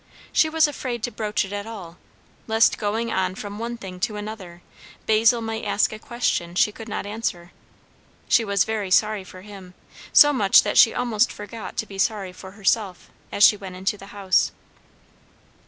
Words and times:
She 0.33 0.49
was 0.49 0.67
afraid 0.67 1.03
to 1.03 1.11
broach 1.11 1.45
it 1.45 1.53
at 1.53 1.67
all, 1.67 1.99
lest 2.47 2.79
going 2.79 3.11
on 3.11 3.35
from 3.35 3.59
one 3.59 3.77
thing 3.77 3.99
to 3.99 4.15
another, 4.15 4.63
Basil 5.05 5.41
might 5.41 5.63
ask 5.63 5.93
a 5.93 5.99
question 5.99 6.55
she 6.55 6.71
could 6.71 6.89
not 6.89 7.05
answer. 7.05 7.51
She 8.27 8.43
was 8.43 8.63
very 8.63 8.89
sorry 8.89 9.23
for 9.23 9.41
him, 9.41 9.75
so 10.11 10.33
much 10.33 10.63
that 10.63 10.79
she 10.79 10.91
almost 10.91 11.31
forgot 11.31 11.77
to 11.77 11.85
be 11.85 11.99
sorry 11.99 12.33
for 12.33 12.53
herself, 12.53 13.11
as 13.31 13.43
she 13.43 13.55
went 13.55 13.75
into 13.75 13.95
the 13.95 14.07
house. 14.07 14.51